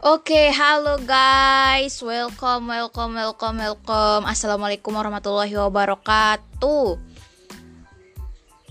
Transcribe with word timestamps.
Oke, 0.00 0.48
halo 0.48 0.96
guys. 1.04 2.00
Welcome, 2.00 2.72
welcome, 2.72 3.20
welcome, 3.20 3.60
welcome. 3.60 4.24
Assalamualaikum 4.24 4.96
warahmatullahi 4.96 5.52
wabarakatuh. 5.52 6.96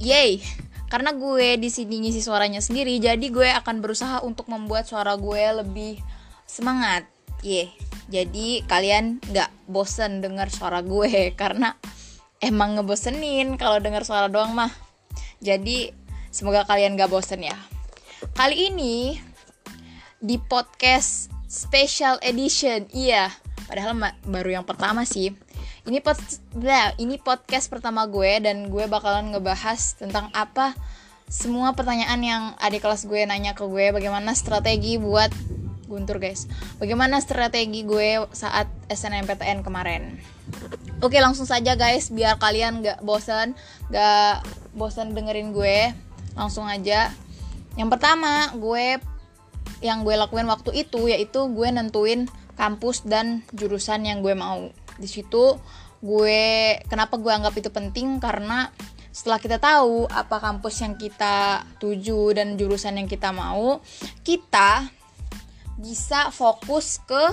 Yay. 0.02 0.42
Karena 0.90 1.14
gue 1.14 1.62
di 1.62 1.70
sini 1.70 2.02
ngisi 2.02 2.26
suaranya 2.26 2.66
sendiri, 2.66 2.98
jadi 2.98 3.22
gue 3.30 3.46
akan 3.46 3.78
berusaha 3.78 4.26
untuk 4.26 4.50
membuat 4.50 4.90
suara 4.90 5.14
gue 5.22 5.62
lebih 5.62 6.02
semangat. 6.50 7.06
Ye. 7.46 7.70
Jadi 8.10 8.66
kalian 8.66 9.22
nggak 9.22 9.70
bosen 9.70 10.26
dengar 10.26 10.50
suara 10.50 10.82
gue 10.82 11.30
karena 11.46 11.78
emang 12.42 12.82
ngebosenin 12.82 13.54
kalau 13.62 13.78
dengar 13.78 14.02
suara 14.02 14.34
doang 14.34 14.58
mah. 14.58 14.74
Jadi 15.46 15.94
semoga 16.34 16.66
kalian 16.66 16.98
gak 16.98 17.14
bosen 17.14 17.46
ya. 17.46 17.58
Kali 18.34 18.74
ini 18.74 19.29
di 20.20 20.36
podcast 20.40 21.32
special 21.48 22.20
edition. 22.20 22.86
Iya, 22.92 23.32
padahal 23.66 23.96
baru 24.28 24.62
yang 24.62 24.66
pertama 24.68 25.08
sih. 25.08 25.32
Ini 25.88 26.04
pod 26.04 26.20
nah, 26.60 26.94
ini 27.00 27.18
podcast 27.18 27.72
pertama 27.72 28.06
gue 28.06 28.44
dan 28.44 28.70
gue 28.70 28.86
bakalan 28.86 29.34
ngebahas 29.34 29.98
tentang 29.98 30.30
apa 30.36 30.76
semua 31.30 31.74
pertanyaan 31.74 32.22
yang 32.22 32.44
adik 32.60 32.84
kelas 32.84 33.08
gue 33.08 33.26
nanya 33.26 33.56
ke 33.56 33.64
gue 33.66 33.96
bagaimana 33.96 34.36
strategi 34.36 35.00
buat 35.02 35.32
guntur 35.90 36.22
guys. 36.22 36.46
Bagaimana 36.78 37.18
strategi 37.24 37.82
gue 37.82 38.22
saat 38.36 38.70
SNMPTN 38.92 39.66
kemarin? 39.66 40.22
Oke 41.02 41.18
langsung 41.18 41.50
saja 41.50 41.74
guys 41.74 42.14
biar 42.14 42.38
kalian 42.38 42.86
gak 42.86 43.02
bosan 43.02 43.58
gak 43.90 44.46
bosan 44.78 45.18
dengerin 45.18 45.56
gue 45.56 45.90
langsung 46.38 46.70
aja. 46.70 47.10
Yang 47.74 47.90
pertama 47.98 48.54
gue 48.54 49.02
yang 49.80 50.04
gue 50.04 50.16
lakuin 50.16 50.48
waktu 50.48 50.86
itu 50.88 51.08
yaitu 51.08 51.48
gue 51.52 51.68
nentuin 51.72 52.28
kampus 52.60 53.08
dan 53.08 53.44
jurusan 53.56 54.04
yang 54.04 54.20
gue 54.20 54.36
mau. 54.36 54.72
Di 55.00 55.08
situ 55.08 55.56
gue 56.00 56.44
kenapa 56.88 57.16
gue 57.20 57.32
anggap 57.32 57.56
itu 57.56 57.72
penting? 57.72 58.20
Karena 58.20 58.68
setelah 59.10 59.40
kita 59.42 59.58
tahu 59.58 60.06
apa 60.08 60.38
kampus 60.40 60.86
yang 60.86 60.96
kita 60.96 61.66
tuju 61.82 62.36
dan 62.38 62.56
jurusan 62.56 63.02
yang 63.02 63.10
kita 63.10 63.34
mau 63.34 63.82
kita 64.24 64.88
bisa 65.80 66.30
fokus 66.30 67.00
ke 67.08 67.24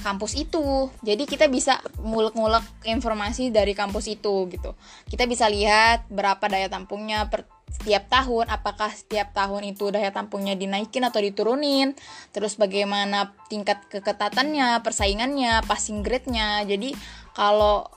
kampus 0.00 0.36
itu. 0.36 0.90
Jadi 1.00 1.24
kita 1.24 1.48
bisa 1.48 1.80
ngulek-ngulek 2.00 2.88
informasi 2.88 3.48
dari 3.48 3.72
kampus 3.72 4.10
itu 4.10 4.48
gitu. 4.50 4.76
Kita 5.08 5.24
bisa 5.24 5.48
lihat 5.48 6.08
berapa 6.12 6.44
daya 6.48 6.68
tampungnya 6.68 7.28
per 7.32 7.48
setiap 7.70 8.06
tahun 8.08 8.48
apakah 8.48 8.88
setiap 8.92 9.34
tahun 9.34 9.74
itu 9.74 9.90
daya 9.90 10.14
tampungnya 10.14 10.54
dinaikin 10.54 11.04
atau 11.04 11.20
diturunin? 11.20 11.92
Terus 12.30 12.56
bagaimana 12.56 13.34
tingkat 13.50 13.82
keketatannya 13.90 14.80
persaingannya 14.80 15.64
passing 15.66 16.00
grade-nya? 16.00 16.62
Jadi 16.64 16.94
kalau 17.34 17.88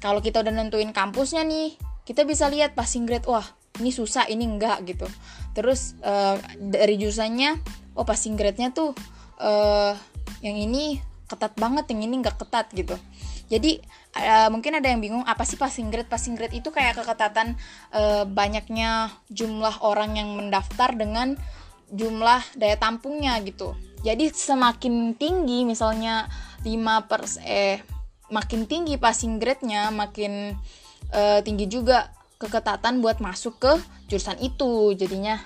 kalau 0.00 0.20
kita 0.24 0.40
udah 0.40 0.52
nentuin 0.52 0.92
kampusnya 0.94 1.44
nih 1.44 1.76
kita 2.04 2.24
bisa 2.28 2.48
lihat 2.48 2.76
passing 2.76 3.04
grade 3.08 3.24
wah 3.28 3.44
ini 3.80 3.90
susah 3.90 4.30
ini 4.30 4.46
enggak 4.46 4.86
gitu. 4.86 5.08
Terus 5.52 5.98
uh, 6.00 6.38
dari 6.56 6.96
jurusannya 6.96 7.58
oh 7.98 8.06
passing 8.06 8.38
grade-nya 8.38 8.70
tuh 8.70 8.94
uh, 9.42 9.92
yang 10.44 10.56
ini 10.56 11.00
ketat 11.24 11.56
banget 11.56 11.88
yang 11.90 12.04
ini 12.04 12.20
enggak 12.20 12.36
ketat 12.38 12.68
gitu 12.76 12.94
jadi 13.48 13.76
uh, 14.16 14.48
mungkin 14.48 14.80
ada 14.80 14.88
yang 14.88 15.04
bingung 15.04 15.24
apa 15.26 15.44
sih 15.44 15.60
passing 15.60 15.92
grade? 15.92 16.08
Passing 16.08 16.34
grade 16.38 16.56
itu 16.56 16.72
kayak 16.72 16.96
keketatan 17.00 17.58
uh, 17.92 18.24
banyaknya 18.24 19.12
jumlah 19.28 19.84
orang 19.84 20.16
yang 20.16 20.32
mendaftar 20.32 20.96
dengan 20.96 21.36
jumlah 21.92 22.40
daya 22.56 22.80
tampungnya 22.80 23.36
gitu. 23.44 23.76
Jadi 24.04 24.32
semakin 24.32 25.16
tinggi 25.16 25.64
misalnya 25.64 26.28
5 26.64 27.08
per 27.08 27.22
eh 27.44 27.80
makin 28.32 28.64
tinggi 28.64 28.96
passing 28.96 29.36
grade-nya 29.36 29.92
makin 29.92 30.56
uh, 31.12 31.40
tinggi 31.44 31.68
juga 31.68 32.08
keketatan 32.40 33.04
buat 33.04 33.20
masuk 33.20 33.60
ke 33.60 33.72
jurusan 34.08 34.40
itu. 34.40 34.96
Jadinya 34.96 35.40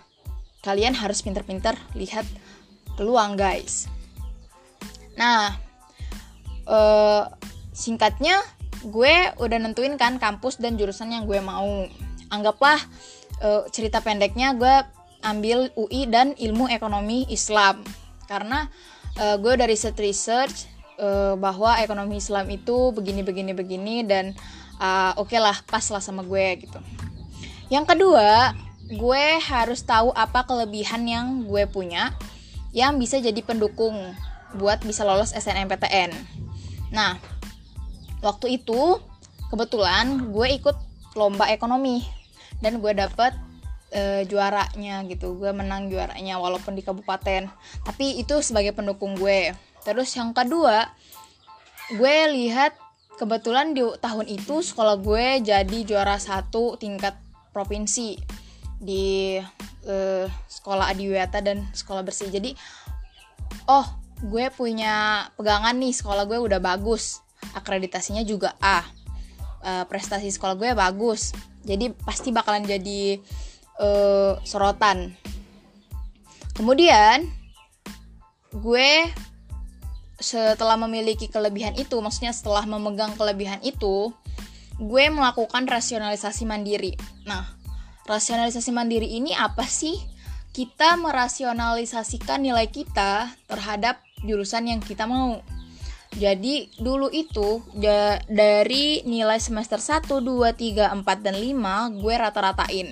kalian 0.63 0.95
harus 0.95 1.23
pinter-pinter 1.23 1.75
lihat 1.99 2.27
peluang 2.95 3.35
guys. 3.39 3.91
Nah 5.19 5.55
uh, 6.67 7.38
singkatnya 7.79 8.43
gue 8.83 9.15
udah 9.39 9.59
nentuin 9.63 9.95
kan 9.95 10.19
kampus 10.19 10.59
dan 10.59 10.75
jurusan 10.75 11.15
yang 11.15 11.31
gue 11.31 11.39
mau. 11.39 11.87
Anggaplah 12.29 12.83
uh, 13.41 13.63
cerita 13.71 14.03
pendeknya 14.03 14.59
gue 14.59 14.75
ambil 15.23 15.71
UI 15.79 16.11
dan 16.11 16.35
ilmu 16.35 16.67
ekonomi 16.67 17.31
Islam. 17.31 17.87
Karena 18.27 18.67
uh, 19.23 19.39
gue 19.39 19.55
dari 19.55 19.79
riset 19.79 19.95
research 20.03 20.67
uh, 20.99 21.39
bahwa 21.39 21.79
ekonomi 21.79 22.19
Islam 22.19 22.51
itu 22.51 22.91
begini 22.91 23.23
begini 23.23 23.55
begini 23.55 24.03
dan 24.03 24.35
uh, 24.83 25.15
oke 25.15 25.31
okay 25.31 25.39
lah 25.39 25.55
pas 25.71 25.87
lah 25.95 26.03
sama 26.03 26.27
gue 26.27 26.67
gitu. 26.67 26.83
Yang 27.71 27.95
kedua 27.95 28.59
gue 28.89 29.25
harus 29.45 29.85
tahu 29.85 30.09
apa 30.17 30.49
kelebihan 30.49 31.05
yang 31.05 31.27
gue 31.45 31.69
punya 31.69 32.17
yang 32.73 32.97
bisa 32.97 33.21
jadi 33.21 33.41
pendukung 33.45 33.93
buat 34.57 34.81
bisa 34.81 35.05
lolos 35.05 35.37
SNMPTN 35.37 36.13
nah 36.89 37.21
waktu 38.21 38.61
itu 38.61 38.99
kebetulan 39.49 40.33
gue 40.33 40.49
ikut 40.59 40.77
lomba 41.19 41.51
ekonomi. 41.51 42.05
Dan 42.59 42.83
gue 42.83 42.91
dapet 42.91 43.35
uh, 43.95 44.23
juaranya 44.27 45.07
gitu. 45.07 45.39
Gue 45.39 45.55
menang 45.55 45.89
juaranya 45.89 46.39
walaupun 46.43 46.75
di 46.75 46.83
kabupaten. 46.83 47.49
Tapi 47.87 48.19
itu 48.19 48.43
sebagai 48.43 48.75
pendukung 48.75 49.15
gue. 49.15 49.55
Terus 49.87 50.11
yang 50.19 50.35
kedua 50.35 50.91
gue 51.89 52.17
lihat 52.35 52.77
kebetulan 53.17 53.73
di 53.73 53.81
tahun 53.81 54.29
itu 54.29 54.61
sekolah 54.61 55.01
gue 55.01 55.41
jadi 55.41 55.79
juara 55.89 56.21
satu 56.21 56.77
tingkat 56.77 57.17
provinsi 57.51 58.21
di 58.79 59.41
uh, 59.89 60.27
sekolah 60.47 60.93
adiwiyata 60.93 61.41
dan 61.41 61.65
sekolah 61.73 62.05
bersih. 62.05 62.29
Jadi 62.29 62.53
oh 63.71 63.87
gue 64.19 64.51
punya 64.51 65.27
pegangan 65.39 65.79
nih. 65.79 65.95
Sekolah 65.95 66.27
gue 66.27 66.39
udah 66.43 66.59
bagus 66.59 67.23
akreditasinya 67.55 68.23
juga 68.23 68.55
A. 68.63 68.85
Uh, 69.59 69.85
prestasi 69.91 70.31
sekolah 70.31 70.55
gue 70.55 70.71
bagus. 70.75 71.35
Jadi 71.67 71.91
pasti 71.93 72.31
bakalan 72.31 72.65
jadi 72.65 73.19
uh, 73.83 74.39
sorotan. 74.47 75.15
Kemudian 76.55 77.27
gue 78.55 78.91
setelah 80.19 80.75
memiliki 80.75 81.31
kelebihan 81.31 81.79
itu 81.79 81.95
maksudnya 82.03 82.35
setelah 82.35 82.67
memegang 82.67 83.15
kelebihan 83.15 83.63
itu 83.63 84.11
gue 84.79 85.05
melakukan 85.11 85.67
rasionalisasi 85.67 86.47
mandiri. 86.47 86.95
Nah 87.27 87.47
rasionalisasi 88.07 88.71
mandiri 88.75 89.07
ini 89.07 89.35
apa 89.35 89.67
sih? 89.67 89.95
Kita 90.51 90.99
merasionalisasikan 90.99 92.43
nilai 92.43 92.67
kita 92.67 93.31
terhadap 93.47 94.03
jurusan 94.27 94.67
yang 94.67 94.81
kita 94.83 95.07
mau 95.07 95.39
jadi 96.17 96.73
dulu 96.81 97.13
itu 97.13 97.61
da 97.77 98.17
dari 98.33 99.05
nilai 99.05 99.37
semester 99.37 99.77
1, 99.77 100.09
2, 100.09 100.25
3, 100.57 101.05
4 101.05 101.05
dan 101.21 101.37
5 101.37 102.01
gue 102.01 102.15
rata-ratain. 102.17 102.89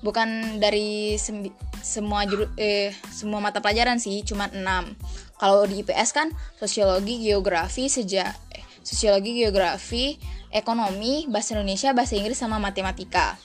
Bukan 0.00 0.60
dari 0.62 1.20
semua 1.84 2.24
eh 2.56 2.96
semua 3.12 3.44
mata 3.44 3.60
pelajaran 3.60 4.00
sih, 4.00 4.24
cuma 4.24 4.48
6. 4.48 4.56
Kalau 5.36 5.68
di 5.68 5.84
IPS 5.84 6.10
kan 6.16 6.32
sosiologi, 6.56 7.20
geografi, 7.20 7.92
seja 7.92 8.32
eh, 8.56 8.64
sosiologi, 8.80 9.36
geografi, 9.36 10.16
ekonomi, 10.48 11.28
bahasa 11.28 11.60
Indonesia, 11.60 11.92
bahasa 11.92 12.16
Inggris 12.16 12.40
sama 12.40 12.56
matematika. 12.56 13.36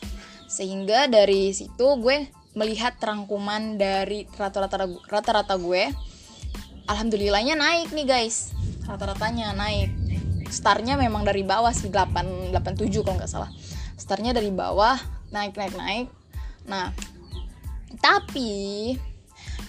Sehingga 0.47 1.11
dari 1.11 1.51
situ 1.51 1.99
gue 1.99 2.31
melihat 2.55 2.95
rangkuman 2.99 3.75
dari 3.75 4.27
rata-rata 5.07 5.55
gue 5.55 5.83
alhamdulillahnya 6.91 7.55
naik 7.55 7.95
nih 7.95 8.03
guys 8.03 8.51
rata-ratanya 8.85 9.53
naik. 9.53 9.91
Startnya 10.51 10.99
memang 10.99 11.23
dari 11.23 11.47
bawah 11.47 11.71
sih 11.71 11.87
8 11.87 12.51
87 12.51 13.05
kalau 13.05 13.17
nggak 13.17 13.31
salah. 13.31 13.51
Startnya 13.95 14.35
dari 14.35 14.51
bawah 14.51 14.99
naik 15.31 15.55
naik 15.55 15.75
naik. 15.77 16.07
Nah 16.67 16.91
tapi 18.01 18.95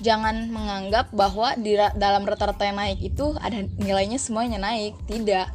jangan 0.02 0.50
menganggap 0.50 1.14
bahwa 1.14 1.54
di 1.54 1.78
dalam 1.78 2.26
rata-rata 2.26 2.66
yang 2.66 2.78
naik 2.78 2.98
itu 2.98 3.36
ada 3.38 3.62
nilainya 3.78 4.18
semuanya 4.18 4.58
naik. 4.58 4.98
Tidak. 5.06 5.46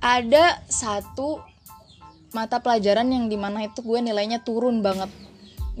Ada 0.00 0.64
satu 0.66 1.38
mata 2.32 2.62
pelajaran 2.62 3.10
yang 3.10 3.26
di 3.26 3.36
mana 3.36 3.66
itu 3.66 3.82
gue 3.82 4.00
nilainya 4.00 4.42
turun 4.42 4.82
banget. 4.82 5.10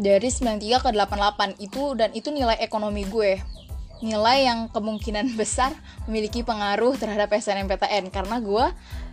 Dari 0.00 0.28
93 0.32 0.80
ke 0.80 0.90
88 0.96 1.60
itu 1.60 1.82
dan 1.98 2.14
itu 2.14 2.30
nilai 2.30 2.56
ekonomi 2.62 3.04
gue 3.04 3.59
nilai 4.00 4.48
yang 4.48 4.68
kemungkinan 4.72 5.34
besar 5.40 5.72
memiliki 6.08 6.44
pengaruh 6.44 6.96
terhadap 6.96 7.32
SNMPTN 7.32 8.12
karena 8.12 8.40
gue 8.40 8.66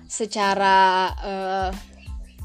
secara 0.08 1.12
uh, 1.20 1.70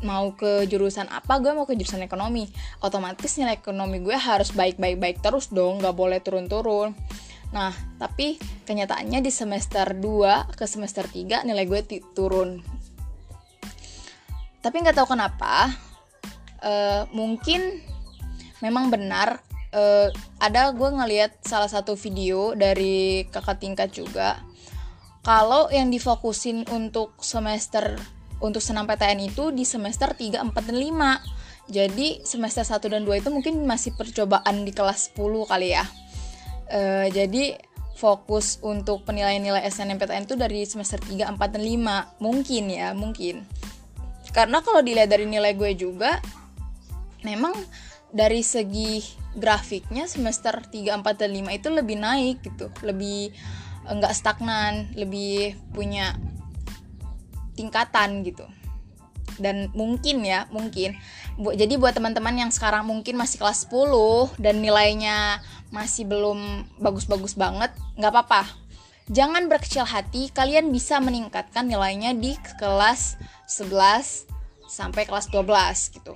mau 0.02 0.34
ke 0.34 0.66
jurusan 0.66 1.06
apa 1.06 1.38
gue 1.38 1.54
mau 1.54 1.66
ke 1.66 1.78
jurusan 1.78 2.02
ekonomi. 2.02 2.50
Otomatis 2.82 3.38
nilai 3.38 3.58
ekonomi 3.58 4.02
gue 4.02 4.18
harus 4.18 4.50
baik 4.50 4.76
baik 4.82 4.98
baik 4.98 5.16
terus 5.22 5.50
dong 5.54 5.78
nggak 5.78 5.94
boleh 5.94 6.18
turun 6.18 6.50
turun 6.50 6.90
Nah, 7.52 7.72
tapi 8.00 8.40
kenyataannya 8.64 9.20
di 9.20 9.28
semester 9.28 9.92
2 9.92 10.56
ke 10.56 10.64
semester 10.64 11.04
3 11.04 11.44
nilai 11.44 11.68
gue 11.68 11.80
turun. 12.16 12.64
Tapi 14.64 14.76
nggak 14.80 14.96
tahu 14.96 15.12
kenapa, 15.12 15.68
uh, 16.64 17.04
mungkin 17.12 17.76
memang 18.64 18.88
benar 18.88 19.44
uh, 19.74 20.08
ada 20.38 20.72
gue 20.72 20.90
ngeliat 20.92 21.42
salah 21.44 21.68
satu 21.68 21.96
video 21.98 22.56
dari 22.56 23.26
kakak 23.28 23.58
tingkat 23.58 23.90
juga. 23.92 24.38
Kalau 25.22 25.70
yang 25.70 25.90
difokusin 25.90 26.66
untuk 26.70 27.14
semester 27.22 27.98
untuk 28.42 28.58
senam 28.58 28.90
PTN 28.90 29.30
itu 29.30 29.54
di 29.54 29.62
semester 29.62 30.10
3, 30.14 30.42
4, 30.50 30.50
dan 30.50 30.78
5. 30.78 31.70
Jadi 31.70 32.26
semester 32.26 32.66
1 32.66 32.90
dan 32.90 33.02
2 33.06 33.22
itu 33.22 33.30
mungkin 33.30 33.62
masih 33.62 33.94
percobaan 33.94 34.66
di 34.66 34.74
kelas 34.74 35.14
10 35.14 35.46
kali 35.46 35.78
ya 35.78 35.86
uh, 36.72 37.06
jadi 37.12 37.60
fokus 37.92 38.58
untuk 38.64 39.06
penilaian-nilai 39.06 39.62
SNMPTN 39.68 40.26
itu 40.26 40.34
dari 40.34 40.64
semester 40.66 40.98
3, 40.98 41.36
4, 41.36 41.54
dan 41.54 41.62
5 41.62 42.24
mungkin 42.24 42.64
ya 42.72 42.96
mungkin 42.96 43.44
karena 44.32 44.64
kalau 44.64 44.80
dilihat 44.80 45.12
dari 45.12 45.28
nilai 45.28 45.52
gue 45.52 45.76
juga 45.76 46.18
memang 47.22 47.52
dari 48.12 48.44
segi 48.44 49.00
grafiknya 49.32 50.04
semester 50.04 50.52
3, 50.60 51.00
4, 51.00 51.20
dan 51.24 51.32
5 51.32 51.56
itu 51.56 51.68
lebih 51.72 51.96
naik 51.96 52.44
gitu. 52.44 52.68
Lebih 52.84 53.32
enggak 53.88 54.14
stagnan 54.14 54.94
lebih 54.94 55.58
punya 55.72 56.14
tingkatan 57.56 58.22
gitu. 58.22 58.44
Dan 59.40 59.72
mungkin 59.72 60.22
ya 60.22 60.44
mungkin. 60.52 61.00
Bu 61.40 61.56
jadi 61.56 61.80
buat 61.80 61.96
teman-teman 61.96 62.36
yang 62.36 62.52
sekarang 62.52 62.84
mungkin 62.84 63.16
masih 63.16 63.40
kelas 63.40 63.64
10 63.72 64.36
dan 64.36 64.60
nilainya 64.60 65.40
masih 65.72 66.04
belum 66.04 66.68
bagus-bagus 66.76 67.32
banget 67.34 67.72
nggak 67.96 68.12
apa-apa. 68.12 68.44
Jangan 69.08 69.48
berkecil 69.48 69.88
hati 69.88 70.28
kalian 70.30 70.70
bisa 70.70 71.00
meningkatkan 71.00 71.66
nilainya 71.66 72.12
di 72.12 72.36
kelas 72.60 73.16
11 73.48 74.28
sampai 74.68 75.08
kelas 75.08 75.32
12 75.32 75.96
gitu 75.96 76.14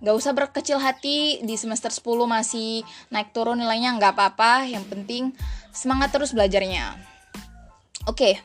nggak 0.00 0.16
usah 0.16 0.32
berkecil 0.32 0.80
hati 0.80 1.44
di 1.44 1.54
semester 1.60 1.92
10 1.92 2.04
masih 2.24 2.84
naik 3.12 3.36
turun 3.36 3.60
nilainya 3.60 3.96
nggak 4.00 4.16
apa-apa. 4.16 4.64
Yang 4.68 4.84
penting 4.88 5.22
semangat 5.70 6.12
terus 6.16 6.32
belajarnya. 6.32 6.96
Oke 8.08 8.40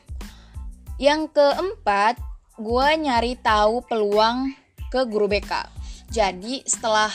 yang 0.96 1.28
keempat 1.28 2.16
gue 2.56 2.88
nyari 2.96 3.36
tahu 3.36 3.84
peluang 3.84 4.56
ke 4.88 5.04
guru 5.04 5.28
BK 5.28 5.68
jadi 6.08 6.64
setelah 6.64 7.12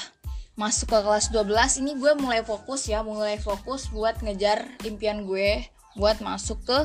masuk 0.54 0.94
ke 0.94 1.00
kelas 1.02 1.34
12 1.34 1.82
ini 1.82 1.98
gue 1.98 2.14
mulai 2.14 2.46
fokus 2.46 2.86
ya 2.86 3.02
mulai 3.02 3.42
fokus 3.42 3.90
buat 3.90 4.22
ngejar 4.22 4.70
impian 4.86 5.26
gue 5.26 5.66
buat 5.98 6.22
masuk 6.22 6.62
ke 6.62 6.78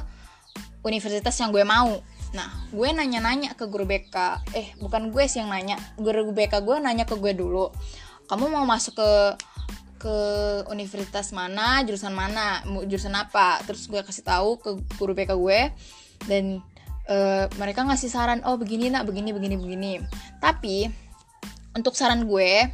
universitas 0.81 1.37
yang 1.37 1.53
gue 1.53 1.69
mau 1.69 2.01
nah 2.37 2.53
gue 2.69 2.89
nanya-nanya 2.93 3.57
ke 3.57 3.65
guru 3.65 3.89
BK 3.89 4.45
eh 4.53 4.77
bukan 4.77 5.09
gue 5.09 5.25
sih 5.25 5.41
yang 5.41 5.49
nanya. 5.49 5.81
Guru 5.97 6.29
BK 6.37 6.61
gue 6.61 6.77
nanya 6.77 7.09
ke 7.09 7.17
gue 7.17 7.33
dulu. 7.33 7.73
Kamu 8.29 8.53
mau 8.53 8.69
masuk 8.69 9.01
ke 9.01 9.11
ke 9.97 10.17
universitas 10.69 11.33
mana 11.33 11.81
jurusan 11.83 12.13
mana 12.13 12.61
jurusan 12.85 13.17
apa? 13.17 13.65
Terus 13.65 13.89
gue 13.89 14.05
kasih 14.05 14.23
tahu 14.29 14.61
ke 14.61 14.71
guru 15.01 15.17
BK 15.17 15.33
gue. 15.33 15.61
Dan 16.29 16.61
uh, 17.09 17.49
mereka 17.57 17.89
ngasih 17.89 18.13
saran 18.13 18.45
oh 18.45 18.61
begini 18.61 18.93
nak 18.93 19.09
begini 19.09 19.33
begini 19.33 19.57
begini. 19.57 19.93
Tapi 20.39 20.87
untuk 21.73 21.97
saran 21.97 22.29
gue 22.29 22.69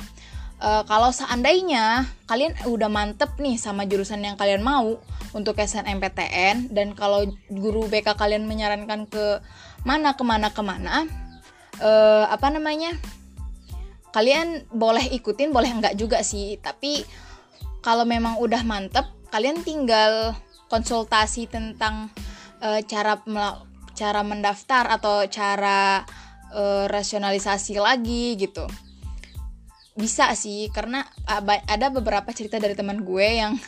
uh, 0.63 0.83
kalau 0.87 1.11
seandainya 1.11 2.07
kalian 2.31 2.55
udah 2.65 2.87
mantep 2.87 3.35
nih 3.43 3.59
sama 3.59 3.85
jurusan 3.85 4.23
yang 4.23 4.39
kalian 4.39 4.63
mau 4.63 5.03
untuk 5.35 5.59
SNMPTN 5.59 6.71
dan 6.71 6.95
kalau 6.95 7.27
guru 7.51 7.91
BK 7.91 8.15
kalian 8.15 8.47
menyarankan 8.47 9.11
ke 9.11 9.43
mana 9.83 10.15
ke 10.15 10.23
mana 10.23 10.55
ke 10.55 10.63
mana 10.63 11.05
uh, 11.83 12.31
apa 12.31 12.49
namanya 12.55 12.95
kalian 14.15 14.69
boleh 14.71 15.11
ikutin 15.19 15.51
boleh 15.51 15.73
enggak 15.73 15.99
juga 15.99 16.23
sih. 16.23 16.61
Tapi 16.63 17.03
kalau 17.83 18.07
memang 18.07 18.39
udah 18.39 18.63
mantep 18.63 19.09
kalian 19.35 19.65
tinggal 19.67 20.37
konsultasi 20.71 21.51
tentang 21.51 22.09
uh, 22.63 22.81
cara 22.87 23.19
cara 23.93 24.21
mendaftar 24.25 24.89
atau 24.89 25.25
cara 25.29 26.05
uh, 26.53 26.85
rasionalisasi 26.89 27.77
lagi 27.81 28.37
gitu 28.37 28.65
bisa 29.93 30.33
sih 30.33 30.73
karena 30.73 31.05
ada 31.69 31.93
beberapa 31.93 32.33
cerita 32.33 32.57
dari 32.57 32.73
teman 32.73 33.05
gue 33.05 33.29
yang 33.45 33.61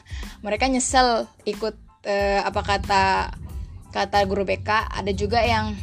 mereka 0.44 0.64
nyesel 0.64 1.28
ikut 1.44 1.76
uh, 2.08 2.40
apa 2.48 2.60
kata 2.64 3.04
kata 3.92 4.18
guru 4.24 4.48
BK 4.48 4.88
ada 4.88 5.12
juga 5.12 5.44
yang 5.44 5.76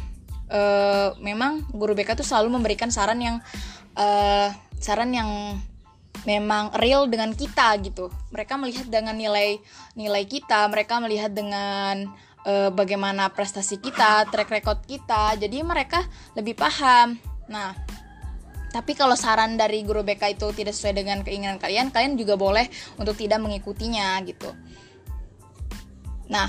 uh, 0.50 1.14
memang 1.22 1.62
guru 1.70 1.94
BK 1.94 2.18
tuh 2.18 2.26
selalu 2.26 2.58
memberikan 2.58 2.90
saran 2.90 3.22
yang 3.22 3.36
uh, 3.94 4.50
saran 4.82 5.14
yang 5.14 5.30
memang 6.26 6.70
real 6.78 7.10
dengan 7.10 7.34
kita 7.34 7.74
gitu. 7.82 8.06
Mereka 8.30 8.54
melihat 8.54 8.86
dengan 8.86 9.18
nilai 9.18 9.58
nilai 9.98 10.22
kita 10.26 10.66
mereka 10.70 11.02
melihat 11.02 11.34
dengan 11.34 12.10
bagaimana 12.74 13.30
prestasi 13.30 13.78
kita 13.78 14.26
track 14.26 14.50
record 14.50 14.82
kita. 14.82 15.38
Jadi 15.38 15.62
mereka 15.62 16.02
lebih 16.34 16.58
paham. 16.58 17.14
Nah 17.46 17.70
tapi 18.72 18.96
kalau 18.96 19.12
saran 19.12 19.60
dari 19.60 19.84
guru 19.84 20.00
BK 20.00 20.40
itu 20.40 20.48
tidak 20.56 20.72
sesuai 20.72 21.04
dengan 21.04 21.20
keinginan 21.20 21.60
kalian, 21.60 21.92
kalian 21.92 22.16
juga 22.16 22.40
boleh 22.40 22.66
untuk 22.96 23.14
tidak 23.20 23.38
mengikutinya 23.44 24.16
gitu. 24.24 24.48
Nah, 26.32 26.48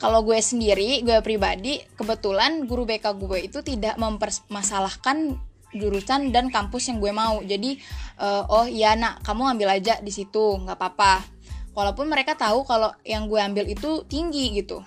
kalau 0.00 0.24
gue 0.24 0.40
sendiri, 0.40 1.04
gue 1.04 1.20
pribadi, 1.20 1.84
kebetulan 1.94 2.64
guru 2.64 2.88
BK 2.88 3.12
gue 3.20 3.38
itu 3.44 3.60
tidak 3.60 4.00
mempermasalahkan 4.00 5.36
jurusan 5.76 6.32
dan 6.32 6.48
kampus 6.48 6.88
yang 6.88 6.98
gue 6.98 7.12
mau. 7.12 7.44
Jadi, 7.44 7.76
uh, 8.18 8.48
oh 8.48 8.66
iya 8.66 8.96
nak, 8.96 9.20
kamu 9.22 9.54
ambil 9.54 9.76
aja 9.76 10.00
di 10.00 10.10
situ, 10.10 10.58
nggak 10.64 10.80
apa-apa. 10.80 11.22
Walaupun 11.76 12.08
mereka 12.08 12.36
tahu 12.36 12.64
kalau 12.64 12.90
yang 13.04 13.28
gue 13.28 13.40
ambil 13.40 13.68
itu 13.68 14.04
tinggi 14.08 14.58
gitu, 14.58 14.80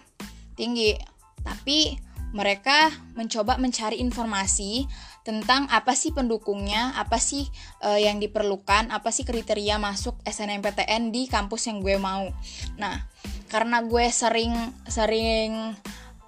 tinggi. 0.58 0.98
Tapi 1.46 1.96
mereka 2.36 2.92
mencoba 3.16 3.56
mencari 3.56 4.04
informasi 4.04 4.84
tentang 5.26 5.66
apa 5.74 5.98
sih 5.98 6.14
pendukungnya, 6.14 6.94
apa 6.94 7.18
sih 7.18 7.50
uh, 7.82 7.98
yang 7.98 8.22
diperlukan, 8.22 8.94
apa 8.94 9.10
sih 9.10 9.26
kriteria 9.26 9.82
masuk 9.82 10.22
SNMPTN 10.22 11.10
di 11.10 11.26
kampus 11.26 11.66
yang 11.66 11.82
gue 11.82 11.98
mau. 11.98 12.30
Nah, 12.78 13.10
karena 13.50 13.82
gue 13.82 14.06
sering 14.14 14.54
sering 14.86 15.74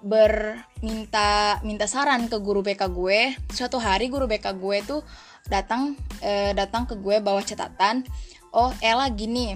berminta 0.02 1.62
minta 1.62 1.86
saran 1.86 2.26
ke 2.26 2.42
guru 2.42 2.66
BK 2.66 2.90
gue, 2.90 3.38
suatu 3.54 3.78
hari 3.78 4.10
guru 4.10 4.26
BK 4.26 4.58
gue 4.58 4.78
tuh 4.82 5.00
datang 5.46 5.94
uh, 6.26 6.50
datang 6.58 6.90
ke 6.90 6.98
gue 6.98 7.22
bawa 7.22 7.38
catatan, 7.46 8.02
oh 8.50 8.74
Ella 8.82 9.06
gini, 9.14 9.54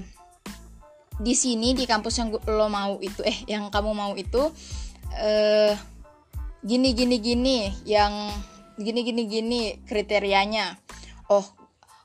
di 1.19 1.35
sini 1.35 1.75
di 1.75 1.83
kampus 1.83 2.15
yang 2.23 2.31
lo 2.47 2.71
mau 2.71 3.03
itu 3.03 3.27
eh 3.27 3.43
yang 3.51 3.75
kamu 3.75 3.91
mau 3.91 4.15
itu 4.15 4.55
eh 5.19 5.75
gini 6.63 6.95
gini 6.95 7.19
gini 7.19 7.59
yang 7.83 8.31
gini 8.79 9.01
gini 9.05 9.23
gini 9.29 9.61
kriterianya. 9.85 10.79
Oh 11.29 11.45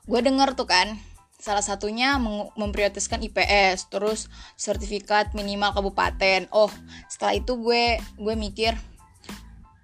gue 0.08 0.20
denger 0.24 0.56
tuh 0.56 0.68
kan 0.68 0.96
salah 1.38 1.62
satunya 1.62 2.18
memprioritaskan 2.58 3.22
IPS 3.30 3.92
terus 3.92 4.26
sertifikat 4.58 5.32
minimal 5.32 5.72
kabupaten. 5.76 6.50
Oh 6.50 6.72
setelah 7.06 7.38
itu 7.38 7.56
gue 7.60 8.00
gue 8.18 8.34
mikir 8.34 8.74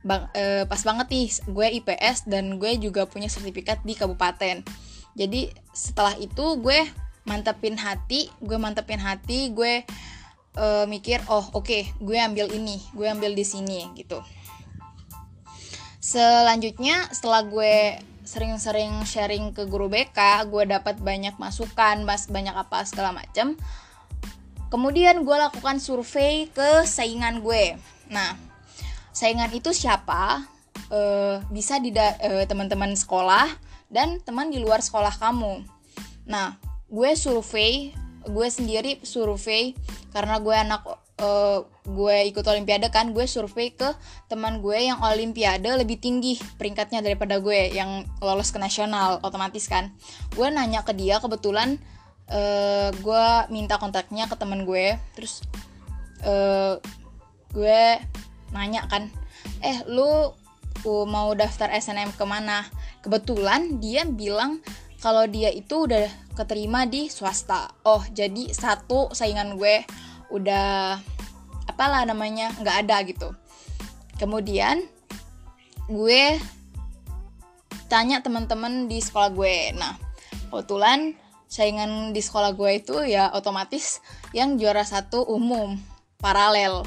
bang 0.04 0.28
eh, 0.36 0.68
pas 0.68 0.80
banget 0.84 1.06
nih 1.08 1.28
gue 1.48 1.66
IPS 1.80 2.28
dan 2.28 2.60
gue 2.60 2.76
juga 2.76 3.08
punya 3.08 3.30
sertifikat 3.30 3.80
di 3.86 3.96
kabupaten. 3.96 4.66
Jadi 5.14 5.54
setelah 5.70 6.18
itu 6.18 6.58
gue 6.58 6.84
mantepin 7.24 7.76
hati 7.80 8.28
gue 8.40 8.56
mantepin 8.60 9.00
hati 9.00 9.50
gue 9.56 9.82
uh, 10.60 10.84
mikir 10.84 11.24
oh 11.32 11.44
oke 11.56 11.64
okay, 11.64 11.82
gue 11.98 12.16
ambil 12.20 12.52
ini 12.52 12.80
gue 12.92 13.08
ambil 13.08 13.32
di 13.32 13.44
sini 13.44 13.88
gitu 13.96 14.20
selanjutnya 16.04 17.08
setelah 17.16 17.40
gue 17.48 17.96
sering-sering 18.28 19.08
sharing 19.08 19.56
ke 19.56 19.64
guru 19.64 19.88
BK 19.88 20.44
gue 20.52 20.68
dapat 20.68 21.00
banyak 21.00 21.32
masukan 21.40 22.04
mas 22.04 22.28
banyak 22.28 22.52
apa 22.52 22.84
segala 22.84 23.16
macam 23.16 23.56
kemudian 24.68 25.24
gue 25.24 25.36
lakukan 25.38 25.80
survei 25.80 26.50
ke 26.50 26.82
saingan 26.82 27.40
gue. 27.40 27.78
Nah 28.10 28.34
saingan 29.14 29.48
itu 29.54 29.70
siapa? 29.70 30.44
E, 30.90 31.00
bisa 31.54 31.78
di 31.78 31.94
e, 31.94 32.42
teman-teman 32.50 32.90
sekolah 32.98 33.48
dan 33.86 34.18
teman 34.26 34.50
di 34.50 34.58
luar 34.58 34.82
sekolah 34.82 35.14
kamu. 35.16 35.62
Nah 36.26 36.58
gue 36.90 37.10
survei 37.14 37.94
gue 38.26 38.48
sendiri 38.50 38.98
survei 39.06 39.78
karena 40.10 40.42
gue 40.42 40.56
anak 40.58 40.82
uh, 41.24 41.58
gue 41.84 42.16
ikut 42.28 42.44
olimpiade 42.44 42.92
kan 42.92 43.16
gue 43.16 43.24
survei 43.24 43.72
ke 43.72 43.88
teman 44.28 44.60
gue 44.60 44.76
yang 44.76 45.00
olimpiade 45.00 45.68
lebih 45.72 45.96
tinggi 45.96 46.36
peringkatnya 46.60 47.00
daripada 47.00 47.40
gue 47.40 47.72
yang 47.72 48.04
lolos 48.20 48.52
ke 48.52 48.60
nasional 48.60 49.24
otomatis 49.24 49.64
kan. 49.66 49.92
Gue 50.36 50.52
nanya 50.52 50.84
ke 50.84 50.92
dia 50.92 51.18
kebetulan 51.18 51.80
uh, 52.28 52.92
gue 52.92 53.26
minta 53.48 53.80
kontaknya 53.80 54.28
ke 54.28 54.36
teman 54.36 54.68
gue 54.68 54.96
terus 55.16 55.40
uh, 56.24 56.76
gue 57.52 57.82
nanya 58.52 58.86
kan 58.86 59.08
eh 59.64 59.80
lu 59.88 60.32
mau 60.84 61.32
daftar 61.32 61.72
SNM 61.72 62.12
ke 62.12 62.24
mana? 62.28 62.68
Kebetulan 63.00 63.80
dia 63.80 64.04
bilang 64.04 64.60
kalau 65.00 65.24
dia 65.24 65.48
itu 65.48 65.88
udah 65.88 66.08
keterima 66.36 66.84
di 66.84 67.08
swasta. 67.08 67.72
Oh 67.88 68.04
jadi 68.12 68.52
satu 68.52 69.12
saingan 69.16 69.56
gue 69.56 69.84
udah 70.32 71.00
apalah 71.74 72.06
namanya 72.06 72.54
nggak 72.62 72.76
ada 72.86 72.96
gitu. 73.02 73.28
Kemudian 74.14 74.86
gue 75.90 76.38
tanya 77.90 78.22
teman-teman 78.22 78.86
di 78.86 79.02
sekolah 79.02 79.34
gue. 79.34 79.74
Nah 79.74 79.98
kebetulan 80.54 81.18
saingan 81.50 82.14
di 82.14 82.22
sekolah 82.22 82.54
gue 82.54 82.78
itu 82.78 82.96
ya 83.02 83.34
otomatis 83.34 83.98
yang 84.30 84.54
juara 84.54 84.86
satu 84.86 85.26
umum 85.26 85.74
paralel. 86.22 86.86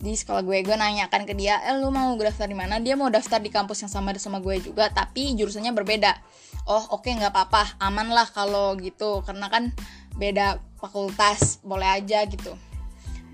Di 0.00 0.16
sekolah 0.16 0.40
gue 0.40 0.64
gue 0.64 0.76
nanyakan 0.76 1.28
ke 1.28 1.36
dia 1.36 1.60
eh 1.68 1.76
lu 1.76 1.92
mau 1.92 2.16
daftar 2.16 2.48
di 2.48 2.56
mana? 2.56 2.80
Dia 2.80 2.96
mau 2.96 3.12
daftar 3.12 3.44
di 3.44 3.52
kampus 3.52 3.84
yang 3.84 3.92
sama 3.92 4.16
sama 4.16 4.40
gue 4.40 4.56
juga 4.64 4.88
tapi 4.88 5.36
jurusannya 5.36 5.76
berbeda. 5.76 6.16
Oh 6.64 6.96
oke 6.96 7.04
okay, 7.04 7.12
nggak 7.12 7.28
apa-apa 7.28 7.76
aman 7.76 8.08
lah 8.08 8.24
kalau 8.32 8.72
gitu 8.80 9.20
karena 9.20 9.52
kan 9.52 9.68
beda 10.16 10.64
fakultas 10.80 11.60
boleh 11.60 12.00
aja 12.00 12.24
gitu 12.24 12.56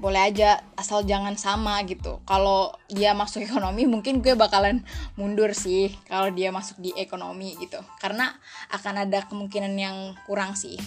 boleh 0.00 0.32
aja 0.32 0.64
asal 0.74 1.04
jangan 1.04 1.36
sama 1.36 1.78
gitu. 1.84 2.24
Kalau 2.24 2.72
dia 2.88 3.12
masuk 3.12 3.44
ekonomi 3.44 3.84
mungkin 3.84 4.24
gue 4.24 4.32
bakalan 4.32 4.80
mundur 5.20 5.52
sih 5.52 5.92
kalau 6.08 6.32
dia 6.32 6.48
masuk 6.48 6.80
di 6.80 6.96
ekonomi 6.96 7.54
gitu. 7.60 7.78
Karena 8.00 8.32
akan 8.72 9.04
ada 9.04 9.28
kemungkinan 9.28 9.76
yang 9.76 10.16
kurang 10.24 10.56
sih. 10.56 10.80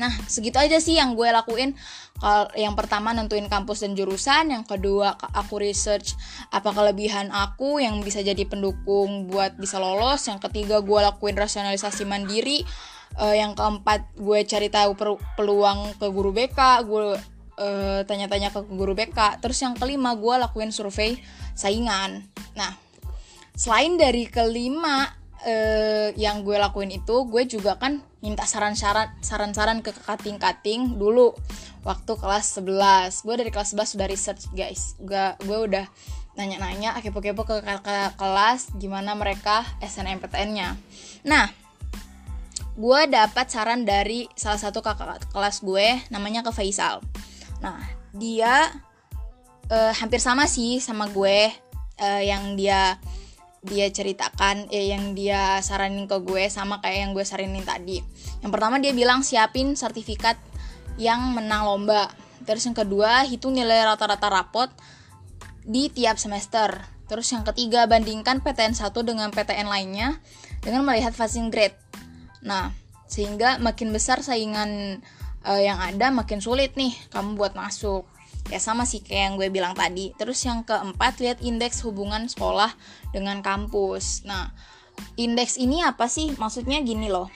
Nah 0.00 0.10
segitu 0.26 0.56
aja 0.56 0.80
sih 0.80 0.96
yang 0.96 1.12
gue 1.12 1.28
lakuin. 1.28 1.76
Kalau 2.20 2.48
yang 2.56 2.72
pertama 2.72 3.12
nentuin 3.12 3.46
kampus 3.46 3.84
dan 3.84 3.92
jurusan. 3.92 4.50
Yang 4.50 4.76
kedua 4.76 5.14
aku 5.14 5.60
research 5.60 6.16
apa 6.50 6.72
kelebihan 6.72 7.28
aku 7.30 7.78
yang 7.78 8.00
bisa 8.00 8.24
jadi 8.24 8.42
pendukung 8.48 9.28
buat 9.28 9.60
bisa 9.60 9.76
lolos. 9.76 10.24
Yang 10.24 10.50
ketiga 10.50 10.80
gue 10.80 10.98
lakuin 10.98 11.36
rasionalisasi 11.36 12.08
mandiri. 12.08 12.64
Uh, 13.18 13.34
yang 13.34 13.58
keempat 13.58 14.06
gue 14.14 14.38
cari 14.46 14.70
tahu 14.70 14.94
peluang 15.34 15.98
ke 15.98 16.06
guru 16.14 16.30
BK 16.30 16.86
gue 16.86 17.18
uh, 17.60 18.00
tanya-tanya 18.08 18.48
ke 18.50 18.64
guru 18.64 18.96
BK 18.96 19.44
terus 19.44 19.60
yang 19.60 19.76
kelima 19.76 20.16
gue 20.16 20.34
lakuin 20.40 20.72
survei 20.72 21.20
saingan. 21.52 22.24
Nah 22.56 22.72
selain 23.52 24.00
dari 24.00 24.24
kelima 24.26 25.04
uh, 25.44 26.08
yang 26.16 26.40
gue 26.40 26.56
lakuin 26.56 26.90
itu 26.90 27.28
gue 27.28 27.44
juga 27.44 27.76
kan 27.76 28.00
minta 28.24 28.48
saran-saran 28.48 29.20
saran-saran 29.20 29.84
ke 29.84 29.92
kating-kating 29.92 30.96
dulu 30.96 31.36
waktu 31.84 32.12
kelas 32.16 32.60
11 32.60 33.24
gue 33.28 33.34
dari 33.36 33.50
kelas 33.52 33.76
11 33.76 33.92
sudah 33.94 34.06
research 34.08 34.42
guys. 34.56 34.96
Gue 34.96 35.36
gue 35.44 35.58
udah 35.68 35.86
nanya-nanya 36.38 36.96
kepo-kepo 37.02 37.42
ke 37.42 37.60
kakak 37.60 38.14
kelas 38.14 38.72
gimana 38.78 39.12
mereka 39.18 39.66
SNMPTN-nya 39.82 40.78
nah 41.26 41.50
gue 42.78 43.00
dapat 43.10 43.46
saran 43.50 43.82
dari 43.84 44.30
salah 44.38 44.56
satu 44.56 44.80
kakak 44.80 45.26
kelas 45.34 45.60
gue 45.60 46.00
namanya 46.08 46.46
ke 46.46 46.54
Faisal 46.54 47.02
Nah, 47.60 47.80
dia 48.16 48.68
uh, 49.70 49.92
hampir 49.96 50.18
sama 50.18 50.48
sih 50.48 50.80
sama 50.82 51.08
gue 51.12 51.48
uh, 52.00 52.22
yang 52.22 52.56
dia 52.56 52.98
dia 53.60 53.92
ceritakan 53.92 54.72
eh, 54.72 54.88
yang 54.88 55.12
dia 55.12 55.60
saranin 55.60 56.08
ke 56.08 56.16
gue 56.24 56.48
sama 56.48 56.80
kayak 56.80 56.98
yang 57.04 57.10
gue 57.12 57.24
saranin 57.24 57.64
tadi. 57.64 58.00
Yang 58.40 58.50
pertama 58.56 58.80
dia 58.80 58.96
bilang 58.96 59.20
siapin 59.20 59.76
sertifikat 59.76 60.40
yang 60.96 61.36
menang 61.36 61.68
lomba. 61.68 62.08
Terus 62.48 62.64
yang 62.64 62.76
kedua 62.76 63.28
hitung 63.28 63.52
nilai 63.52 63.84
rata-rata 63.84 64.32
rapot 64.32 64.72
di 65.60 65.92
tiap 65.92 66.16
semester. 66.16 66.72
Terus 67.04 67.28
yang 67.36 67.44
ketiga 67.44 67.84
bandingkan 67.84 68.40
PTN 68.40 68.72
1 68.72 68.96
dengan 69.04 69.28
PTN 69.28 69.68
lainnya 69.68 70.16
dengan 70.64 70.88
melihat 70.88 71.12
passing 71.12 71.52
grade. 71.52 71.76
Nah, 72.40 72.72
sehingga 73.10 73.60
makin 73.60 73.92
besar 73.92 74.24
saingan 74.24 75.02
uh, 75.46 75.60
yang 75.60 75.78
ada 75.80 76.12
makin 76.12 76.40
sulit 76.42 76.76
nih 76.76 76.92
kamu 77.12 77.36
buat 77.36 77.56
masuk. 77.56 78.04
Ya 78.48 78.58
sama 78.58 78.82
sih 78.88 79.04
kayak 79.04 79.22
yang 79.30 79.34
gue 79.38 79.48
bilang 79.52 79.74
tadi. 79.76 80.10
Terus 80.16 80.42
yang 80.42 80.66
keempat 80.66 81.22
lihat 81.22 81.38
indeks 81.44 81.84
hubungan 81.86 82.26
sekolah 82.26 82.72
dengan 83.14 83.44
kampus. 83.44 84.26
Nah 84.26 84.50
indeks 85.14 85.60
ini 85.60 85.84
apa 85.84 86.10
sih? 86.10 86.34
Maksudnya 86.34 86.82
gini 86.82 87.06
loh. 87.12 87.30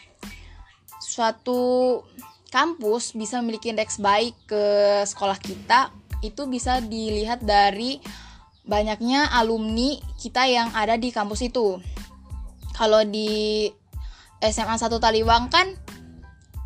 Suatu 0.99 2.02
kampus 2.50 3.14
bisa 3.14 3.42
memiliki 3.42 3.70
indeks 3.70 3.99
baik 3.99 4.34
ke 4.46 4.64
sekolah 5.06 5.38
kita 5.38 5.90
itu 6.25 6.49
bisa 6.49 6.80
dilihat 6.80 7.44
dari 7.44 8.00
banyaknya 8.64 9.28
alumni 9.37 10.00
kita 10.16 10.49
yang 10.49 10.73
ada 10.73 10.96
di 10.96 11.12
kampus 11.12 11.44
itu. 11.44 11.78
Kalau 12.75 13.04
di 13.06 13.68
SMA 14.40 14.75
1 14.80 14.88
Taliwang 14.99 15.52
kan 15.52 15.83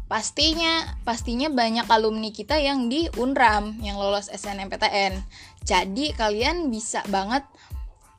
pastinya 0.09 0.97
pastinya 1.05 1.53
banyak 1.53 1.85
alumni 1.93 2.33
kita 2.33 2.57
yang 2.57 2.89
di 2.89 3.07
Unram 3.21 3.77
yang 3.85 4.01
lolos 4.01 4.33
SNMPTN. 4.33 5.21
Jadi 5.69 6.17
kalian 6.17 6.73
bisa 6.73 7.05
banget 7.13 7.45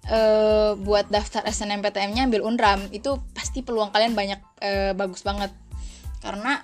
uh, 0.08 0.78
buat 0.78 1.10
daftar 1.10 1.50
SNMPTN-nya 1.50 2.30
ambil 2.30 2.46
Unram. 2.46 2.86
Itu 2.94 3.26
pasti 3.34 3.66
peluang 3.66 3.90
kalian 3.90 4.14
banyak 4.14 4.40
uh, 4.62 4.94
bagus 4.94 5.26
banget. 5.26 5.50
Karena 6.22 6.62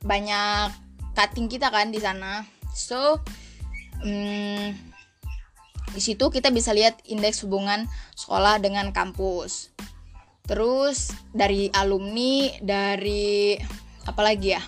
banyak 0.00 0.72
cutting 1.12 1.52
kita 1.52 1.68
kan 1.68 1.92
di 1.92 2.00
sana. 2.00 2.48
So 2.72 3.20
um, 4.00 4.72
di 5.92 6.00
situ 6.00 6.32
kita 6.32 6.48
bisa 6.48 6.72
lihat 6.72 7.04
indeks 7.04 7.44
hubungan 7.44 7.84
sekolah 8.16 8.56
dengan 8.64 8.88
kampus. 8.96 9.76
Terus 10.46 11.10
dari 11.34 11.68
alumni, 11.74 12.54
dari 12.62 13.58
apalagi 14.06 14.56
ya? 14.56 14.62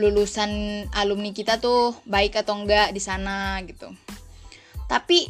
Lulusan 0.00 0.84
alumni 0.96 1.30
kita 1.30 1.60
tuh 1.60 1.94
baik 2.08 2.34
atau 2.40 2.58
enggak 2.58 2.90
di 2.90 2.98
sana 2.98 3.60
gitu. 3.62 3.92
Tapi 4.88 5.28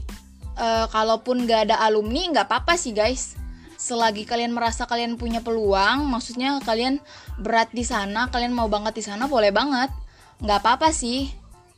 e, 0.56 0.68
kalaupun 0.88 1.44
nggak 1.44 1.70
ada 1.70 1.76
alumni 1.82 2.30
nggak 2.32 2.46
apa-apa 2.48 2.78
sih 2.78 2.94
guys. 2.94 3.36
Selagi 3.76 4.22
kalian 4.22 4.54
merasa 4.54 4.86
kalian 4.86 5.18
punya 5.18 5.42
peluang 5.42 6.06
maksudnya 6.06 6.62
kalian 6.62 7.02
berat 7.42 7.74
di 7.74 7.82
sana 7.82 8.30
kalian 8.30 8.54
mau 8.54 8.70
banget 8.70 8.94
di 8.94 9.04
sana 9.04 9.26
boleh 9.26 9.50
banget. 9.50 9.90
Nggak 10.38 10.58
apa-apa 10.62 10.94
sih. 10.94 11.28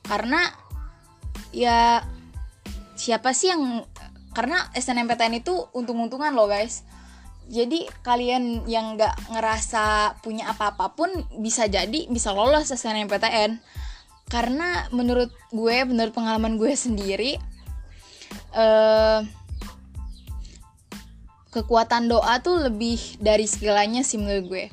Karena 0.04 0.44
ya 1.50 2.04
siapa 2.94 3.32
sih 3.32 3.50
yang 3.50 3.88
karena 4.34 4.68
SNMPTN 4.74 5.40
itu 5.40 5.54
untung-untungan 5.72 6.34
loh 6.34 6.50
guys 6.50 6.82
jadi 7.48 7.86
kalian 8.00 8.64
yang 8.64 8.96
nggak 8.96 9.30
ngerasa 9.32 10.16
punya 10.24 10.48
apa-apa 10.50 10.96
pun 10.96 11.10
bisa 11.38 11.68
jadi 11.68 12.08
bisa 12.08 12.32
lolos 12.32 12.72
SNMPTN 12.72 13.60
karena 14.32 14.88
menurut 14.90 15.28
gue 15.52 15.76
menurut 15.84 16.12
pengalaman 16.16 16.56
gue 16.56 16.72
sendiri 16.72 17.36
uh, 18.56 19.20
kekuatan 21.54 22.10
doa 22.10 22.42
tuh 22.42 22.66
lebih 22.66 22.98
dari 23.22 23.46
segalanya 23.46 24.02
sih 24.02 24.18
menurut 24.18 24.46
gue. 24.50 24.64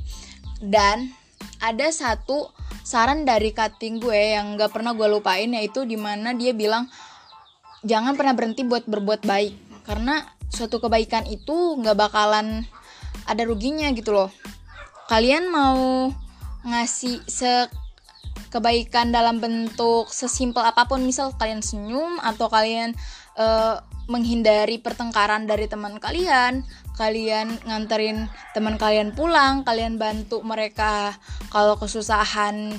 Dan 0.58 1.14
ada 1.62 1.94
satu 1.94 2.50
saran 2.82 3.22
dari 3.22 3.54
cutting 3.54 4.02
gue 4.02 4.34
yang 4.34 4.58
nggak 4.58 4.74
pernah 4.74 4.98
gue 4.98 5.06
lupain 5.06 5.46
yaitu 5.46 5.86
di 5.86 5.94
mana 5.94 6.34
dia 6.34 6.58
bilang 6.58 6.90
jangan 7.86 8.18
pernah 8.18 8.34
berhenti 8.34 8.66
buat 8.66 8.90
berbuat 8.90 9.22
baik. 9.22 9.86
Karena 9.86 10.26
suatu 10.52 10.84
kebaikan 10.84 11.26
itu 11.32 11.80
nggak 11.80 11.98
bakalan 11.98 12.68
ada 13.26 13.44
ruginya 13.48 13.90
gitu 13.96 14.12
loh. 14.12 14.30
Kalian 15.08 15.48
mau 15.48 16.12
ngasih 16.68 17.24
se 17.26 17.68
kebaikan 18.52 19.16
dalam 19.16 19.40
bentuk 19.40 20.12
sesimpel 20.12 20.62
apa 20.62 20.84
pun 20.86 21.02
misal 21.02 21.32
kalian 21.40 21.64
senyum 21.64 22.20
atau 22.20 22.52
kalian 22.52 22.92
uh, 23.40 23.80
menghindari 24.12 24.76
pertengkaran 24.84 25.48
dari 25.48 25.72
teman 25.72 25.96
kalian 26.04 26.68
kalian 27.00 27.48
nganterin 27.64 28.28
teman 28.52 28.76
kalian 28.76 29.16
pulang 29.16 29.64
kalian 29.64 29.96
bantu 29.96 30.44
mereka 30.44 31.16
kalau 31.48 31.80
kesusahan 31.80 32.76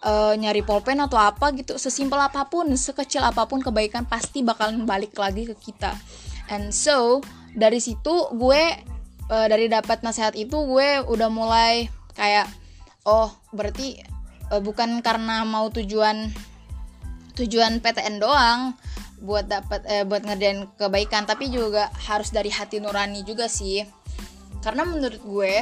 uh, 0.00 0.32
nyari 0.40 0.64
pulpen 0.64 1.04
atau 1.04 1.20
apa 1.20 1.52
gitu 1.52 1.76
sesimpel 1.76 2.16
apa 2.16 2.48
pun 2.48 2.64
sekecil 2.72 3.20
apa 3.20 3.44
pun 3.44 3.60
kebaikan 3.60 4.08
pasti 4.08 4.40
bakalan 4.40 4.88
balik 4.88 5.12
lagi 5.20 5.44
ke 5.52 5.54
kita 5.54 5.92
and 6.50 6.74
so 6.74 7.22
dari 7.54 7.78
situ 7.78 8.30
gue 8.34 8.62
uh, 9.30 9.46
dari 9.46 9.70
dapat 9.70 10.02
nasihat 10.02 10.34
itu 10.34 10.54
gue 10.54 11.02
udah 11.06 11.30
mulai 11.30 11.86
kayak 12.18 12.50
oh 13.06 13.30
berarti 13.54 14.02
uh, 14.50 14.60
bukan 14.60 15.00
karena 15.00 15.46
mau 15.46 15.70
tujuan 15.70 16.30
tujuan 17.38 17.80
PTN 17.80 18.20
doang 18.20 18.74
buat 19.20 19.44
dapat 19.46 19.84
eh, 19.84 20.04
buat 20.08 20.24
ngerjain 20.24 20.64
kebaikan 20.80 21.28
tapi 21.28 21.52
juga 21.52 21.92
harus 22.08 22.32
dari 22.32 22.48
hati 22.48 22.80
nurani 22.80 23.20
juga 23.22 23.46
sih. 23.46 23.84
Karena 24.64 24.84
menurut 24.88 25.20
gue 25.20 25.54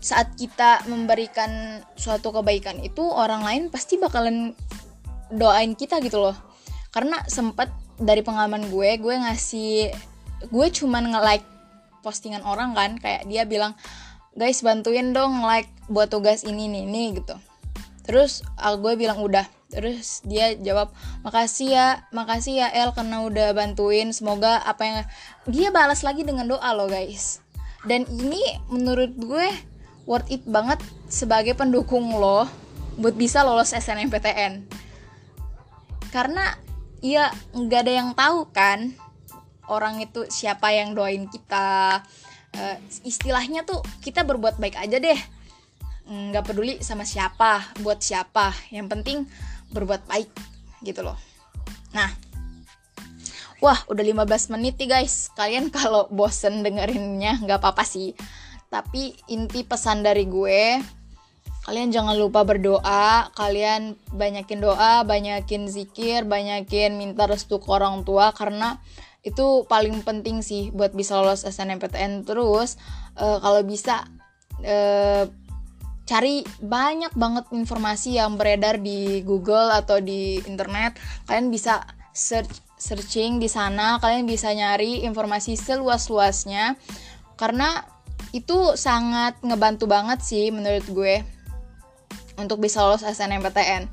saat 0.00 0.32
kita 0.38 0.86
memberikan 0.88 1.82
suatu 1.98 2.32
kebaikan 2.32 2.80
itu 2.80 3.04
orang 3.04 3.44
lain 3.44 3.62
pasti 3.68 3.98
bakalan 3.98 4.54
doain 5.34 5.74
kita 5.74 5.98
gitu 5.98 6.22
loh. 6.22 6.36
Karena 6.94 7.22
sempet 7.26 7.70
dari 8.00 8.24
pengalaman 8.24 8.72
gue 8.72 8.96
gue 8.96 9.14
ngasih 9.14 9.92
gue 10.48 10.66
cuman 10.72 11.12
nge-like 11.12 11.46
postingan 12.00 12.40
orang 12.48 12.72
kan 12.72 12.96
kayak 12.96 13.28
dia 13.28 13.44
bilang 13.44 13.76
guys 14.32 14.64
bantuin 14.64 15.12
dong 15.12 15.44
like 15.44 15.68
buat 15.92 16.08
tugas 16.08 16.42
ini 16.48 16.66
nih 16.66 16.84
nih 16.88 17.08
gitu. 17.20 17.36
Terus 18.08 18.40
aku 18.56 18.90
gue 18.90 19.06
bilang 19.06 19.20
udah. 19.20 19.44
Terus 19.70 20.26
dia 20.26 20.58
jawab 20.58 20.90
makasih 21.22 21.70
ya 21.70 21.88
makasih 22.10 22.64
ya 22.64 22.68
El 22.74 22.90
karena 22.96 23.22
udah 23.22 23.52
bantuin. 23.52 24.10
Semoga 24.10 24.64
apa 24.64 24.82
yang 24.82 24.98
dia 25.46 25.68
balas 25.70 26.02
lagi 26.02 26.24
dengan 26.24 26.48
doa 26.48 26.72
loh 26.72 26.88
guys. 26.88 27.44
Dan 27.84 28.08
ini 28.08 28.40
menurut 28.72 29.12
gue 29.14 29.46
worth 30.08 30.26
it 30.32 30.42
banget 30.48 30.80
sebagai 31.06 31.54
pendukung 31.54 32.16
lo 32.16 32.48
buat 32.98 33.14
bisa 33.14 33.46
lolos 33.46 33.72
SNMPTN 33.72 34.80
karena 36.10 36.58
ya 37.00 37.32
nggak 37.56 37.80
ada 37.88 37.92
yang 37.92 38.10
tahu 38.12 38.48
kan. 38.52 38.92
Orang 39.70 40.00
itu 40.00 40.26
siapa 40.28 40.72
yang 40.72 40.92
doain 40.96 41.26
kita. 41.28 42.00
Uh, 42.50 42.76
istilahnya 43.06 43.62
tuh 43.62 43.78
kita 44.02 44.26
berbuat 44.26 44.58
baik 44.60 44.76
aja 44.76 44.98
deh. 44.98 45.20
Nggak 46.10 46.52
peduli 46.52 46.74
sama 46.84 47.06
siapa 47.08 47.64
buat 47.80 48.00
siapa. 48.02 48.52
Yang 48.68 48.86
penting 48.92 49.18
berbuat 49.72 50.06
baik 50.06 50.30
gitu 50.82 51.06
loh. 51.06 51.16
Nah 51.94 52.10
wah 53.60 53.76
udah 53.86 54.04
15 54.04 54.52
menit 54.58 54.76
nih 54.80 54.88
guys. 55.00 55.30
Kalian 55.36 55.70
kalau 55.76 56.10
bosen 56.10 56.66
dengerinnya 56.66 57.38
nggak 57.40 57.62
apa-apa 57.62 57.86
sih. 57.86 58.12
Tapi 58.70 59.14
inti 59.30 59.66
pesan 59.66 60.06
dari 60.06 60.26
gue 60.30 60.78
kalian 61.70 61.94
jangan 61.94 62.18
lupa 62.18 62.42
berdoa. 62.42 63.30
Kalian 63.38 63.94
banyakin 64.10 64.58
doa 64.58 65.06
banyakin 65.06 65.70
zikir 65.70 66.26
banyakin 66.26 66.98
minta 66.98 67.30
restu 67.30 67.62
ke 67.62 67.70
orang 67.70 68.02
tua. 68.02 68.34
Karena 68.34 68.82
itu 69.22 69.62
paling 69.70 70.02
penting 70.02 70.42
sih 70.42 70.74
buat 70.74 70.90
bisa 70.90 71.22
lolos 71.22 71.46
SNMPTN 71.46 72.26
terus 72.26 72.74
uh, 73.14 73.38
kalau 73.38 73.62
bisa 73.62 74.02
uh, 74.66 75.30
cari 76.10 76.42
banyak 76.58 77.14
banget 77.14 77.46
informasi 77.54 78.18
yang 78.18 78.34
beredar 78.34 78.82
di 78.82 79.22
Google 79.22 79.70
atau 79.70 80.02
di 80.02 80.42
internet. 80.50 80.98
Kalian 81.30 81.54
bisa 81.54 81.86
search 82.10 82.66
searching 82.82 83.38
di 83.38 83.46
sana. 83.46 84.02
Kalian 84.02 84.26
bisa 84.26 84.50
nyari 84.50 85.06
informasi 85.06 85.54
seluas-luasnya. 85.54 86.74
Karena 87.38 87.78
itu 88.34 88.74
sangat 88.74 89.38
ngebantu 89.46 89.86
banget 89.86 90.18
sih 90.18 90.50
menurut 90.50 90.86
gue 90.90 91.39
untuk 92.40 92.58
bisa 92.58 92.80
lolos 92.80 93.04
SNMPTN. 93.04 93.86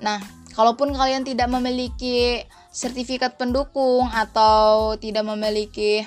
Nah, 0.00 0.22
kalaupun 0.54 0.94
kalian 0.94 1.26
tidak 1.26 1.50
memiliki 1.50 2.46
sertifikat 2.70 3.34
pendukung 3.34 4.06
atau 4.14 4.94
tidak 4.94 5.26
memiliki 5.26 6.06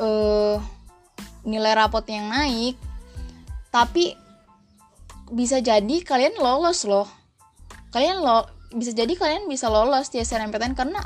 uh, 0.00 0.56
nilai 1.44 1.76
rapot 1.76 2.04
yang 2.08 2.32
naik 2.32 2.80
tapi 3.68 4.16
bisa 5.28 5.60
jadi 5.60 6.00
kalian 6.00 6.40
lolos 6.40 6.88
loh 6.88 7.04
kalian 7.92 8.24
lo 8.24 8.48
bisa 8.72 8.96
jadi 8.96 9.12
kalian 9.12 9.44
bisa 9.46 9.68
lolos 9.68 10.08
di 10.08 10.24
SNMPTN 10.24 10.74
karena 10.74 11.04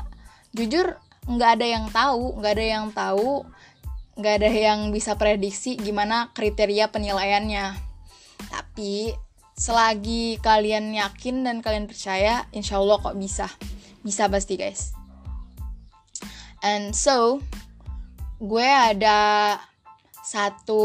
jujur 0.55 0.95
nggak 1.27 1.59
ada 1.59 1.65
yang 1.67 1.85
tahu 1.91 2.39
nggak 2.39 2.53
ada 2.55 2.65
yang 2.65 2.85
tahu 2.95 3.45
nggak 4.15 4.33
ada 4.41 4.49
yang 4.49 4.79
bisa 4.95 5.19
prediksi 5.19 5.75
gimana 5.75 6.31
kriteria 6.33 6.89
penilaiannya 6.89 7.77
tapi 8.47 9.13
selagi 9.59 10.39
kalian 10.39 10.95
yakin 10.95 11.43
dan 11.43 11.59
kalian 11.59 11.91
percaya 11.91 12.47
insya 12.55 12.79
Allah 12.79 12.95
kok 13.03 13.19
bisa. 13.19 13.51
Bisa 13.99 14.31
pasti 14.31 14.55
guys. 14.55 14.95
And 16.63 16.95
so 16.95 17.43
gue 18.39 18.63
ada 18.63 19.59
satu 20.23 20.83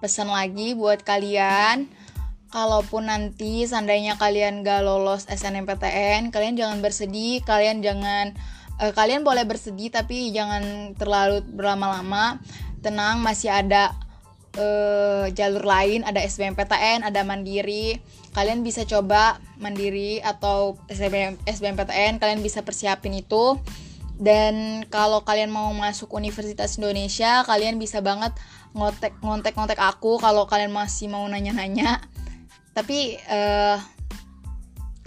pesan 0.00 0.32
lagi 0.32 0.72
buat 0.72 1.04
kalian. 1.04 1.92
Kalaupun 2.48 3.10
nanti 3.10 3.66
seandainya 3.66 4.14
kalian 4.16 4.62
gak 4.64 4.86
lolos 4.86 5.28
SNMPTN 5.28 6.32
kalian 6.32 6.56
jangan 6.56 6.80
bersedih. 6.80 7.44
Kalian 7.44 7.84
jangan 7.84 8.32
uh, 8.80 8.96
kalian 8.96 9.28
boleh 9.28 9.44
bersedih 9.44 9.92
tapi 9.92 10.32
jangan 10.32 10.96
terlalu 10.96 11.44
berlama-lama. 11.44 12.40
Tenang 12.80 13.20
masih 13.20 13.52
ada 13.52 13.92
uh, 14.58 15.26
jalur 15.34 15.64
lain 15.66 16.02
ada 16.06 16.22
SBMPTN 16.22 17.06
ada 17.06 17.22
mandiri. 17.26 17.98
Kalian 18.34 18.66
bisa 18.66 18.82
coba 18.82 19.38
mandiri 19.62 20.18
atau 20.18 20.74
SBM, 20.90 21.38
SBMPTN 21.46 22.18
kalian 22.18 22.42
bisa 22.42 22.62
persiapin 22.66 23.14
itu. 23.14 23.58
Dan 24.14 24.86
kalau 24.94 25.26
kalian 25.26 25.50
mau 25.50 25.74
masuk 25.74 26.14
Universitas 26.14 26.78
Indonesia 26.78 27.42
kalian 27.42 27.82
bisa 27.82 27.98
banget 27.98 28.30
ngotek 28.74 29.18
ngontek 29.22 29.58
ngontek 29.58 29.80
aku 29.82 30.22
kalau 30.22 30.46
kalian 30.46 30.70
masih 30.70 31.10
mau 31.10 31.26
nanya-nanya. 31.26 32.02
Tapi 32.74 33.18
uh, 33.30 33.74
eh, 33.74 33.78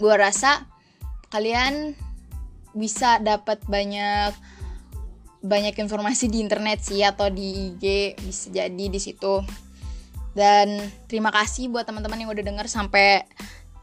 gue 0.00 0.14
rasa 0.16 0.64
kalian 1.28 1.92
bisa 2.72 3.20
dapat 3.20 3.60
banyak 3.68 4.32
banyak 5.38 5.78
informasi 5.78 6.26
di 6.26 6.42
internet 6.42 6.82
sih 6.82 7.02
atau 7.06 7.30
di 7.30 7.74
IG 7.74 8.18
bisa 8.22 8.50
jadi 8.50 8.84
di 8.90 8.98
situ 8.98 9.42
dan 10.38 10.78
terima 11.10 11.34
kasih 11.34 11.66
buat 11.66 11.82
teman-teman 11.82 12.22
yang 12.22 12.30
udah 12.30 12.44
denger 12.46 12.66
sampai 12.70 13.26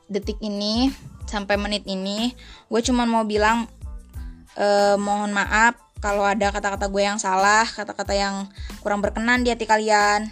detik 0.07 0.39
ini, 0.39 0.87
sampai 1.27 1.59
menit 1.59 1.83
ini. 1.83 2.31
Gue 2.71 2.79
cuma 2.79 3.03
mau 3.03 3.27
bilang 3.27 3.67
eh, 4.55 4.95
mohon 4.95 5.35
maaf 5.35 5.75
kalau 5.99 6.23
ada 6.23 6.55
kata-kata 6.55 6.87
gue 6.87 7.03
yang 7.03 7.19
salah, 7.19 7.67
kata-kata 7.67 8.15
yang 8.15 8.47
kurang 8.79 9.03
berkenan 9.03 9.43
di 9.43 9.51
hati 9.51 9.67
kalian. 9.67 10.31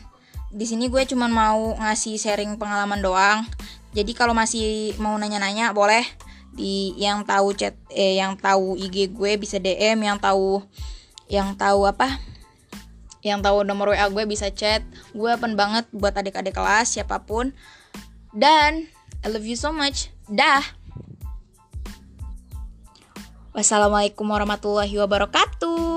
Di 0.54 0.64
sini 0.64 0.88
gue 0.88 1.04
cuma 1.10 1.28
mau 1.28 1.76
ngasih 1.76 2.16
sharing 2.16 2.56
pengalaman 2.56 3.04
doang. 3.04 3.44
Jadi 3.92 4.16
kalau 4.16 4.32
masih 4.32 4.96
mau 5.04 5.20
nanya-nanya 5.20 5.76
boleh 5.76 6.08
di 6.54 6.94
yang 7.02 7.26
tahu 7.26 7.58
chat 7.58 7.74
eh 7.90 8.22
yang 8.22 8.38
tahu 8.38 8.78
IG 8.78 9.12
gue 9.12 9.36
bisa 9.42 9.58
DM, 9.60 10.06
yang 10.06 10.22
tahu 10.22 10.62
yang 11.34 11.58
tahu 11.58 11.90
apa? 11.90 12.22
yang 13.24 13.40
tahu 13.40 13.64
nomor 13.64 13.96
WA 13.96 14.06
gue 14.12 14.24
bisa 14.28 14.52
chat. 14.52 14.84
Gue 15.16 15.32
open 15.32 15.56
banget 15.56 15.88
buat 15.96 16.12
adik-adik 16.12 16.54
kelas 16.54 17.00
siapa 17.00 17.24
pun. 17.24 17.56
Dan 18.36 18.92
I 19.24 19.28
love 19.32 19.48
you 19.48 19.56
so 19.56 19.72
much. 19.72 20.12
Dah. 20.28 20.62
Wassalamualaikum 23.56 24.28
warahmatullahi 24.28 24.92
wabarakatuh 25.00 25.93